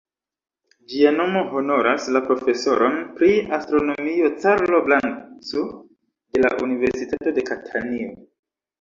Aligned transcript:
Ĝia 0.93 1.11
nomo 1.17 1.43
honoras 1.51 2.07
la 2.15 2.21
profesoron 2.31 2.97
pri 3.21 3.31
astronomio 3.59 4.33
"Carlo 4.41 4.83
Blanco", 4.91 5.69
de 5.71 6.47
la 6.49 6.55
Universitato 6.69 7.39
de 7.41 7.51
Katanio. 7.55 8.15